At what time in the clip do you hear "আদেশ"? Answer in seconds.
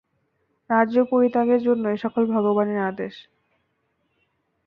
2.89-3.15